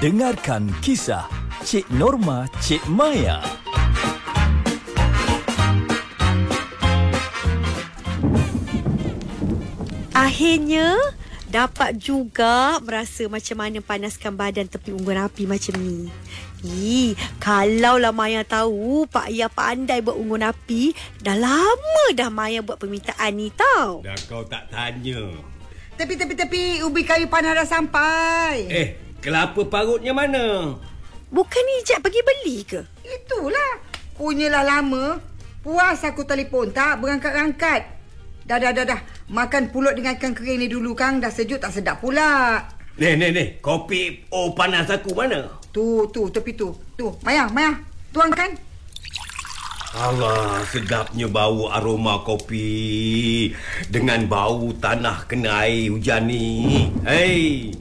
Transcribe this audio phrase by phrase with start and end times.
[0.00, 1.28] Dengarkan kisah
[1.60, 3.44] Cik Norma Cik Maya.
[10.16, 10.96] Akhirnya
[11.52, 16.08] dapat juga merasa macam mana panaskan badan tepi unggun api macam ni.
[16.64, 22.64] Ih, kalau lah Maya tahu Pak Ayah pandai buat unggun api, dah lama dah Maya
[22.64, 24.00] buat permintaan ni tau.
[24.00, 25.28] Dah kau tak tanya.
[26.00, 26.64] Tepi, tepi, tepi.
[26.88, 28.64] Ubi kayu panas dah sampai.
[28.72, 30.76] Eh, kelapa parutnya mana?
[31.30, 32.80] Bukan Ijat pergi beli ke?
[33.06, 33.78] Itulah.
[34.18, 35.22] Punyalah lama.
[35.62, 37.86] Puas aku telefon tak berangkat-angkat.
[38.48, 39.00] Dah, dah, dah, dah.
[39.30, 41.22] Makan pulut dengan ikan kering ni dulu, Kang.
[41.22, 42.66] Dah sejuk tak sedap pula.
[42.98, 43.62] Ni, ni, ni.
[43.62, 45.46] Kopi oh panas aku mana?
[45.70, 46.74] Tu, tu, tepi tu.
[46.98, 47.78] Tu, Maya, Maya.
[48.10, 48.58] Tuangkan.
[49.90, 53.50] Allah, sedapnya bau aroma kopi
[53.90, 56.86] dengan bau tanah kena air hujan ni.
[57.02, 57.74] Hei,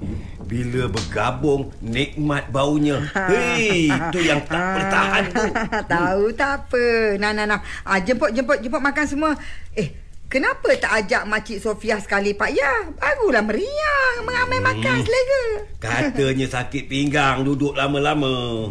[0.50, 2.98] bila bergabung nikmat baunya.
[3.14, 5.46] Hei, itu yang tak bertahan tu.
[5.94, 6.86] Tahu tak apa.
[7.22, 7.62] Nah, nah, nah.
[7.86, 9.32] Ah, jemput, jemput, jemput makan semua.
[9.78, 12.86] Eh, Kenapa tak ajak Makcik Sofia sekali Pak Ya?
[13.02, 14.68] Barulah meriah mengamai hmm.
[14.70, 15.46] makan selera.
[15.82, 18.70] Katanya sakit pinggang duduk lama-lama.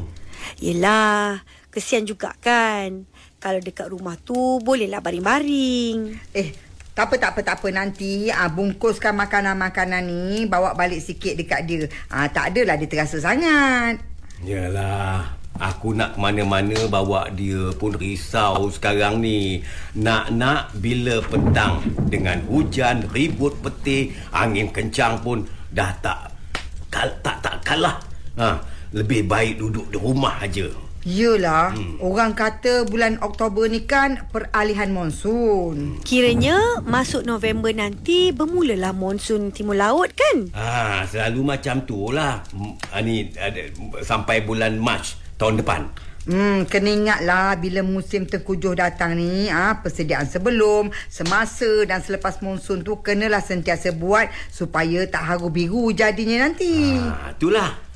[0.63, 1.43] Yelah,
[1.75, 3.11] kesian juga kan.
[3.43, 6.15] Kalau dekat rumah tu bolehlah baring-baring.
[6.31, 6.55] Eh,
[6.99, 7.69] tak apa, tak apa, tak apa.
[7.71, 11.87] Nanti ah, bungkuskan makanan-makanan ni, bawa balik sikit dekat dia.
[12.11, 14.03] Ah, tak adalah dia terasa sangat.
[14.43, 19.59] Yalah, Aku nak mana-mana bawa dia pun risau sekarang ni.
[19.99, 25.43] Nak-nak bila petang dengan hujan, ribut peti, angin kencang pun
[25.75, 26.31] dah tak
[26.95, 27.99] kal, tak tak kalah.
[28.39, 28.55] Ha,
[28.95, 30.71] lebih baik duduk di rumah aja.
[31.07, 32.03] Yelah, hmm.
[32.03, 36.03] orang kata bulan Oktober ni kan peralihan monsun.
[36.03, 40.51] Kiranya masuk November nanti bermulalah monsun timur laut kan?
[40.59, 42.43] Ah, selalu macam tu lah.
[42.99, 43.31] Ni
[44.03, 45.07] sampai bulan Mac
[45.39, 46.09] tahun depan.
[46.29, 52.45] Hmm, kena ingatlah bila musim tengkujuh datang ni, ah ha, persediaan sebelum, semasa dan selepas
[52.45, 57.01] monsun tu kenalah sentiasa buat supaya tak haru biru jadinya nanti.
[57.01, 57.88] Ha, itulah.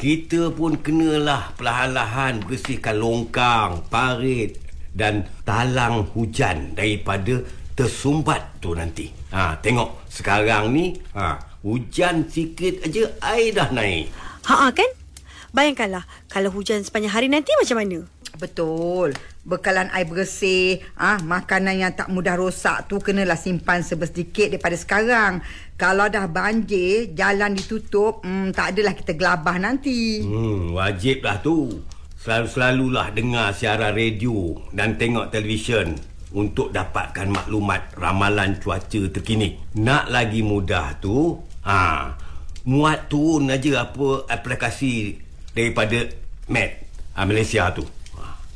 [0.00, 4.56] Kita pun kenalah perlahan-lahan bersihkan longkang, parit
[4.96, 7.44] dan talang hujan daripada
[7.76, 9.12] tersumbat tu nanti.
[9.28, 14.08] Ha, tengok sekarang ni, ha, hujan sikit aja air dah naik.
[14.48, 14.88] Ha kan?
[15.52, 18.00] Bayangkanlah kalau hujan sepanjang hari nanti macam mana?
[18.38, 19.16] Betul.
[19.40, 25.40] Bekalan air bersih, ah makanan yang tak mudah rosak tu kenalah simpan sebesedikit daripada sekarang.
[25.80, 30.20] Kalau dah banjir, jalan ditutup, hmm, tak adalah kita gelabah nanti.
[30.20, 31.80] Hmm, wajiblah tu.
[32.20, 35.96] Selalu-selalulah dengar siaran radio dan tengok televisyen
[36.36, 39.56] untuk dapatkan maklumat ramalan cuaca terkini.
[39.80, 42.12] Nak lagi mudah tu, ha,
[42.68, 45.16] muat turun aja apa aplikasi
[45.56, 46.06] daripada
[46.50, 46.86] Met
[47.16, 47.86] uh, Malaysia tu.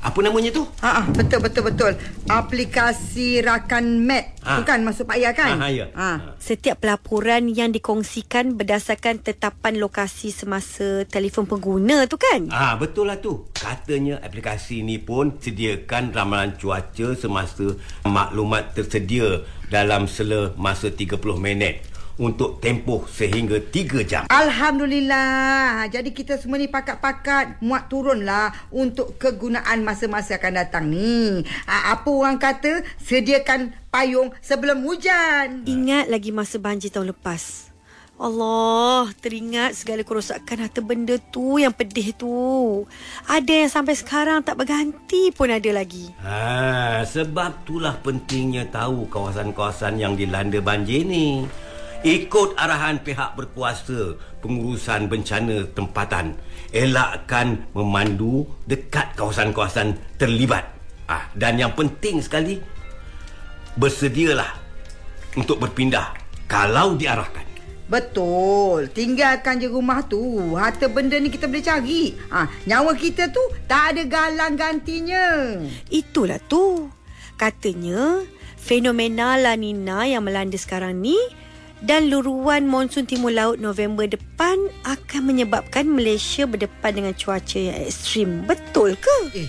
[0.04, 0.69] Apa namanya tu?
[0.84, 1.92] Ha, ha betul betul betul.
[2.28, 4.37] Aplikasi rakan Met.
[4.44, 4.60] Ha.
[4.60, 5.56] Bukan masuk Pak Ya kan?
[5.56, 5.88] Ha, ya.
[5.97, 6.37] ha.
[6.37, 12.53] Setiap pelaporan yang dikongsikan berdasarkan tetapan lokasi semasa telefon pengguna tu kan?
[12.53, 13.48] Ah ha, betul lah tu.
[13.56, 17.72] Katanya aplikasi ni pun sediakan ramalan cuaca semasa
[18.04, 19.41] maklumat tersedia
[19.72, 24.23] dalam sela masa 30 minit untuk tempoh sehingga 3 jam.
[24.31, 25.87] Alhamdulillah.
[25.91, 31.43] Jadi kita semua ni pakat-pakat muat turunlah untuk kegunaan masa-masa akan datang ni.
[31.67, 35.67] Apa orang kata sediakan payung sebelum hujan.
[35.67, 37.75] Ingat lagi masa banjir tahun lepas.
[38.15, 42.31] Allah, teringat segala kerosakan harta benda tu yang pedih tu.
[43.27, 46.15] Ada yang sampai sekarang tak berganti pun ada lagi.
[46.23, 51.43] Ha, sebab itulah pentingnya tahu kawasan-kawasan yang dilanda banjir ni
[52.04, 56.37] ikut arahan pihak berkuasa pengurusan bencana tempatan
[56.69, 60.69] elakkan memandu dekat kawasan-kawasan terlibat
[61.09, 62.60] ah dan yang penting sekali
[63.81, 64.53] bersedialah
[65.41, 66.12] untuk berpindah
[66.44, 68.89] kalau diarahkan Betul.
[68.89, 70.57] Tinggalkan je rumah tu.
[70.57, 72.16] Harta benda ni kita boleh cari.
[72.33, 75.60] Ha, nyawa kita tu tak ada galang gantinya.
[75.92, 76.89] Itulah tu.
[77.36, 78.24] Katanya,
[78.57, 81.21] fenomena La Nina yang melanda sekarang ni
[81.84, 84.57] dan luruan monsun timur laut November depan
[84.89, 88.41] akan menyebabkan Malaysia berdepan dengan cuaca yang ekstrim.
[88.48, 89.19] Betul ke?
[89.36, 89.48] Eh,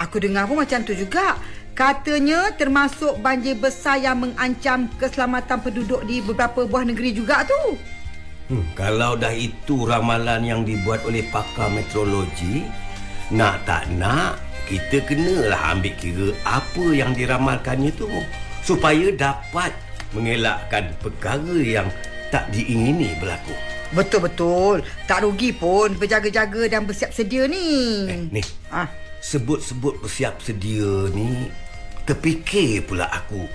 [0.00, 1.36] aku dengar pun macam tu juga.
[1.76, 7.76] Katanya termasuk banjir besar yang mengancam keselamatan penduduk di beberapa buah negeri juga tu.
[8.48, 12.64] Hmm, kalau dah itu ramalan yang dibuat oleh pakar meteorologi,
[13.34, 14.40] nak tak nak,
[14.70, 18.08] kita kenalah ambil kira apa yang diramalkannya tu
[18.64, 19.74] supaya dapat
[20.14, 21.90] mengelakkan perkara yang
[22.30, 23.54] tak diingini berlaku.
[23.94, 24.82] Betul-betul.
[25.06, 27.68] Tak rugi pun berjaga-jaga dan bersiap sedia ni.
[28.10, 28.42] Eh, ni.
[28.74, 28.90] Ah,
[29.22, 31.48] Sebut-sebut bersiap sedia ni,
[32.04, 33.46] terfikir pula aku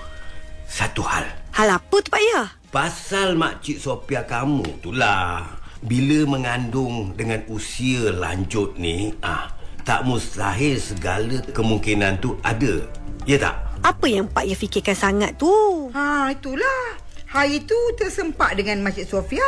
[0.66, 1.30] satu hal.
[1.54, 2.42] Hal apa tu Pak Ya?
[2.74, 5.60] Pasal makcik Sophia kamu tu lah.
[5.86, 9.54] Bila mengandung dengan usia lanjut ni, ah,
[9.86, 12.86] tak mustahil segala kemungkinan tu ada.
[13.30, 13.69] Ya tak?
[13.80, 15.52] Apa yang Pak Ya fikirkan sangat tu?
[15.96, 17.00] ha itulah.
[17.30, 19.46] Hari tu tersempak dengan Makcik Sofia.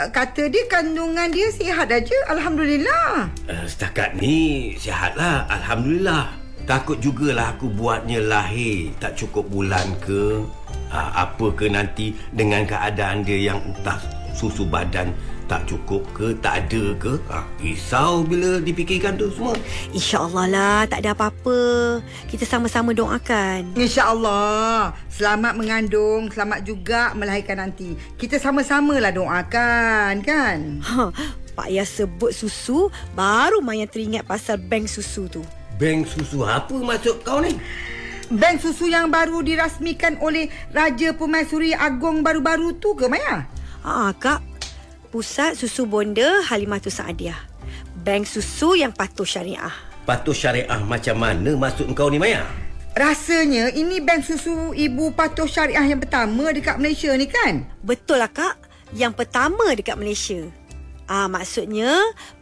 [0.00, 2.16] Uh, Kata dia kandungan dia sihat aja.
[2.32, 3.28] Alhamdulillah.
[3.46, 6.32] Uh, setakat ni sihatlah Alhamdulillah
[6.64, 10.44] Takut jugalah aku buatnya lahir Tak cukup bulan ke
[10.92, 13.96] uh, Apa ke nanti Dengan keadaan dia yang entah
[14.38, 15.10] Susu badan
[15.50, 19.58] tak cukup ke Tak ada ke uh, Risau bila dipikirkan tu semua
[19.90, 21.58] InsyaAllah lah tak ada apa-apa.
[22.30, 23.74] Kita sama-sama doakan.
[23.74, 24.94] InsyaAllah.
[25.10, 26.30] Selamat mengandung.
[26.30, 27.98] Selamat juga melahirkan nanti.
[28.14, 30.78] Kita sama-samalah doakan, kan?
[30.86, 31.10] Ha,
[31.58, 32.86] Pak Ya sebut susu,
[33.18, 35.42] baru Maya teringat pasal bank susu tu.
[35.82, 37.58] Bank susu apa maksud kau ni?
[38.30, 43.57] Bank susu yang baru dirasmikan oleh Raja Pemaisuri Agong baru-baru tu ke, Maya?
[43.86, 44.42] Ha, Kak.
[45.08, 47.38] Pusat Susu Bonda Halimatul Saadiah.
[47.98, 49.72] Bank susu yang patuh syariah.
[50.08, 52.44] Patuh syariah macam mana maksud kau ni Maya?
[52.96, 57.68] Rasanya ini bank susu ibu patuh syariah yang pertama dekat Malaysia ni kan?
[57.84, 58.56] Betul lah Kak.
[58.96, 60.48] Yang pertama dekat Malaysia.
[61.08, 61.94] Ah, maksudnya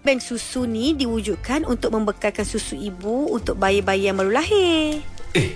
[0.03, 5.03] bank susu ni diwujudkan untuk membekalkan susu ibu untuk bayi-bayi yang baru lahir.
[5.35, 5.55] Eh,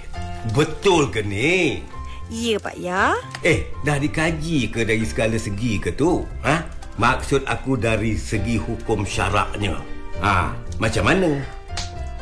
[0.55, 1.83] betul ke ni?
[2.31, 3.19] Ya Pak Ya.
[3.43, 6.23] Eh, dah dikaji ke dari segala segi ke tu?
[6.47, 6.63] Ha?
[6.95, 9.83] Maksud aku dari segi hukum syaraknya.
[10.23, 11.43] Ha, macam mana?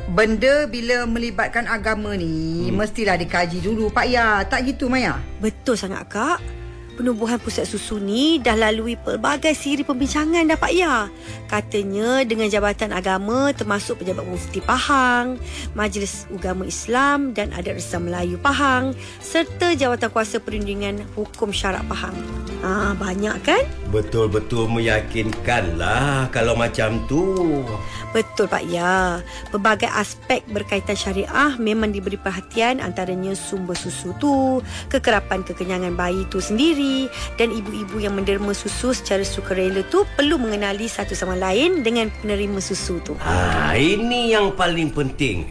[0.08, 2.80] Benda bila melibatkan agama ni hmm.
[2.80, 4.40] mestilah dikaji dulu Pak Ya.
[4.48, 5.20] Tak gitu Maya?
[5.44, 6.57] Betul sangat Kak.
[6.98, 11.06] Penubuhan pusat susu ni dah lalui pelbagai siri pembincangan dah Pak Ya.
[11.46, 15.38] Katanya dengan Jabatan Agama termasuk Pejabat Mufti Pahang,
[15.78, 22.18] Majlis Ugama Islam dan Adat Resam Melayu Pahang serta Jawatan Kuasa Perlindungan Hukum Syarak Pahang.
[22.66, 23.62] Ah, banyak kan?
[23.88, 27.64] Betul-betul meyakinkan lah kalau macam tu.
[28.12, 29.24] Betul Pak Ya.
[29.48, 34.60] Pelbagai aspek berkaitan syariah memang diberi perhatian antaranya sumber susu tu,
[34.92, 37.08] kekerapan kekenyangan bayi tu sendiri
[37.40, 42.60] dan ibu-ibu yang menderma susu secara sukarela tu perlu mengenali satu sama lain dengan penerima
[42.60, 43.16] susu tu.
[43.24, 45.48] Ha, ini yang paling penting.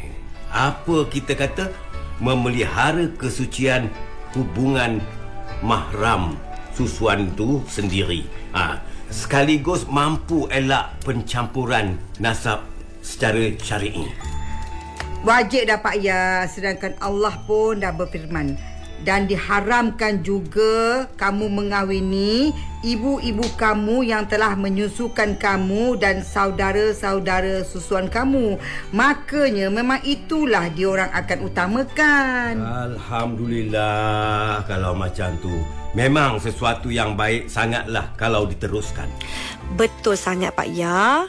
[0.54, 1.74] Apa kita kata?
[2.22, 3.90] Memelihara kesucian
[4.38, 5.02] hubungan
[5.66, 6.38] mahram
[6.78, 8.30] susuan tu sendiri.
[8.54, 8.78] Ha,
[9.10, 12.62] sekaligus mampu elak pencampuran nasab
[13.02, 14.06] secara syar'i.
[15.26, 18.54] Wajib dah Pak Ya sedangkan Allah pun dah berfirman
[19.06, 22.56] dan diharamkan juga kamu mengahwini
[22.86, 28.62] ibu-ibu kamu yang telah menyusukan kamu dan saudara-saudara susuan kamu.
[28.94, 32.54] Makanya memang itulah diorang akan utamakan.
[32.62, 35.54] Alhamdulillah kalau macam tu.
[35.98, 39.10] Memang sesuatu yang baik sangatlah kalau diteruskan.
[39.74, 41.26] Betul sangat Pak Ya.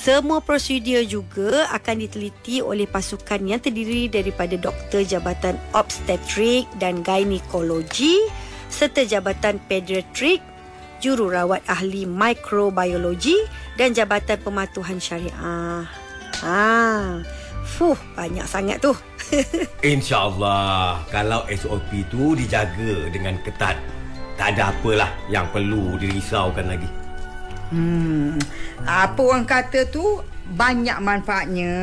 [0.00, 8.16] Semua prosedur juga akan diteliti oleh pasukan yang terdiri daripada doktor Jabatan Obstetrik dan Gynekologi
[8.72, 10.40] serta Jabatan Pediatrik,
[11.04, 13.44] Jururawat Ahli Mikrobiologi
[13.76, 15.84] dan Jabatan Pematuhan Syariah.
[16.40, 17.20] Ah,
[17.68, 18.96] fuh, banyak sangat tu.
[19.84, 23.76] InsyaAllah kalau SOP tu dijaga dengan ketat.
[24.40, 26.88] Tak ada apalah yang perlu dirisaukan lagi.
[27.70, 28.34] Hmm,
[28.82, 30.02] apa orang kata tu
[30.50, 31.74] banyak manfaatnya.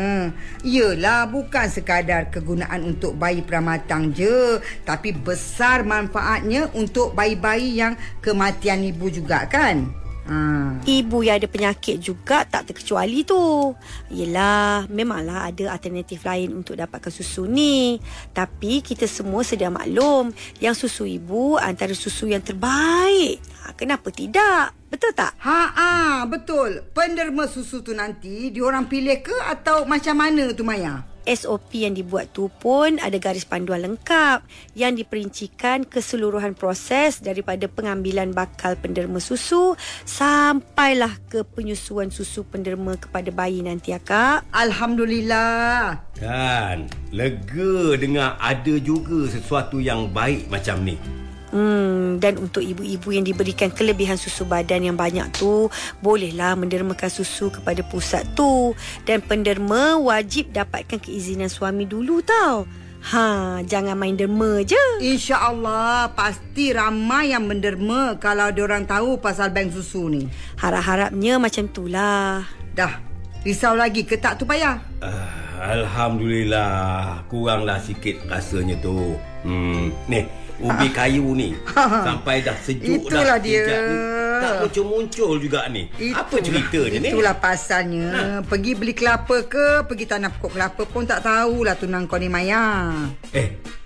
[0.60, 8.84] Yelah bukan sekadar kegunaan untuk bayi pramatang je, tapi besar manfaatnya untuk bayi-bayi yang kematian
[8.84, 10.07] ibu juga kan?
[10.28, 10.38] Ha.
[10.84, 13.72] Ibu yang ada penyakit juga tak terkecuali tu.
[14.12, 17.96] Yelah, memanglah ada alternatif lain untuk dapatkan susu ni.
[18.36, 23.40] Tapi kita semua sedia maklum yang susu ibu antara susu yang terbaik.
[23.64, 24.76] Ha, kenapa tidak?
[24.88, 25.36] Betul tak?
[25.44, 26.84] Ha ah, betul.
[26.96, 31.17] Penderma susu tu nanti diorang pilih ke atau macam mana tu Maya?
[31.28, 34.48] SOP yang dibuat tu pun ada garis panduan lengkap
[34.80, 39.76] yang diperincikan keseluruhan proses daripada pengambilan bakal penderma susu
[40.08, 44.48] sampailah ke penyusuan susu penderma kepada bayi nanti ya kak.
[44.56, 46.00] Alhamdulillah.
[46.16, 51.27] Kan, lega dengar ada juga sesuatu yang baik macam ni.
[51.48, 55.72] Hmm, dan untuk ibu-ibu yang diberikan kelebihan susu badan yang banyak tu,
[56.04, 58.76] bolehlah mendermakan susu kepada pusat tu.
[59.08, 62.68] Dan penderma wajib dapatkan keizinan suami dulu tau.
[63.08, 65.00] Ha, jangan main derma je.
[65.00, 70.28] InsyaAllah pasti ramai yang menderma kalau diorang tahu pasal bank susu ni.
[70.60, 72.44] Harap-harapnya macam tu lah.
[72.76, 73.00] Dah,
[73.48, 74.84] risau lagi ke tak tu payah?
[75.00, 80.22] Ah, Alhamdulillah Kuranglah sikit rasanya tu hmm, Ni
[80.58, 83.62] Ubi kayu ni Sampai dah sejuk Itulah dah dia.
[83.62, 83.98] ni.
[84.38, 88.08] Tak muncul-muncul juga ni Apa ceritanya ni Itulah pasalnya.
[88.42, 92.90] Pergi beli kelapa ke, pergi tanam pokok kelapa pun tak tahulah tunang kau ni Maya.
[93.32, 93.77] Eh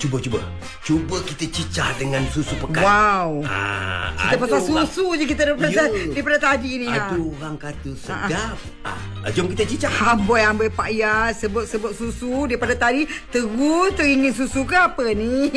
[0.00, 0.40] Cuba cuba
[0.80, 2.80] Cuba kita cicah dengan susu pekat.
[2.80, 3.44] Wow.
[3.44, 6.08] ah, Kita pasal orang- susu je kita daripada, Ya.
[6.08, 6.88] daripada tadi ni.
[6.88, 7.20] Ada Ha.
[7.20, 8.56] orang kata sedap.
[8.80, 8.96] Ah,
[9.28, 9.92] Jom kita cicah.
[10.16, 11.28] Amboi amboi Pak Ya.
[11.30, 13.04] Sebut-sebut susu Daripada tadi.
[13.28, 13.52] Terus
[13.92, 15.52] teringin susu ke apa ni?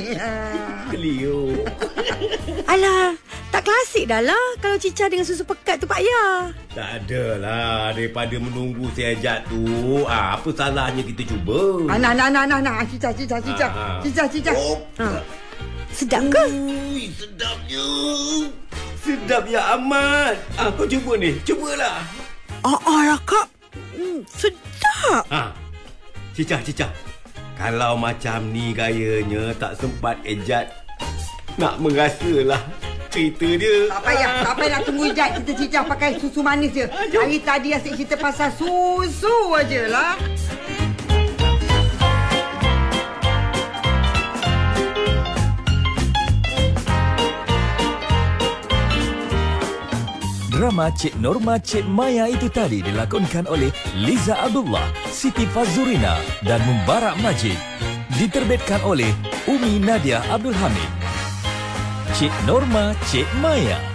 [0.90, 1.50] Beliau
[2.66, 3.18] Alah,
[3.50, 6.54] tak klasik dah lah kalau cicah dengan susu pekat tu Pak Ya.
[6.70, 12.46] Tak adalah Daripada menunggu sejak tu ah, Apa salahnya kita cuba ah, Nah nah nah
[12.46, 14.00] nah nah Cicah cicah cicah Ah, ah.
[14.00, 15.18] Cicah cicah Oh, Ha.
[15.90, 16.42] Sedap ke?
[16.54, 17.86] Ui, sedapnya.
[19.02, 20.38] Sedap ya amat.
[20.54, 21.34] Ah, kau cuba ni.
[21.42, 22.06] Cubalah.
[22.62, 23.46] Ah, ah lah kak.
[23.98, 25.26] Hmm, sedap.
[25.34, 25.50] Ha.
[26.30, 26.90] Cicah, cicah.
[27.58, 30.70] Kalau macam ni gayanya tak sempat ejat
[31.60, 32.62] nak merasalah
[33.10, 33.90] cerita dia.
[33.90, 36.86] Tak payah Tak payah nak tunggu Ijat Kita cicah pakai susu manis je.
[36.88, 40.14] Hari tadi asyik cerita pasal susu aje lah
[50.60, 57.16] Drama Cik Norma Cik Maya itu tadi dilakonkan oleh Liza Abdullah, Siti Fazurina dan Mubarak
[57.24, 57.56] Majid.
[58.20, 59.08] Diterbitkan oleh
[59.48, 60.99] Umi Nadia Abdul Hamid.
[62.20, 63.89] Cik Norma Cik Maya